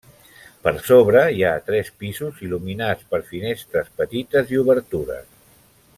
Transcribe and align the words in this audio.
Per 0.67 0.71
sobre, 0.85 1.21
hi 1.39 1.43
ha 1.49 1.51
tres 1.67 1.91
pisos 2.03 2.41
il·luminats 2.47 3.07
per 3.13 3.21
finestres 3.29 3.95
petites 4.01 4.55
i 4.57 4.63
obertures. 4.67 5.33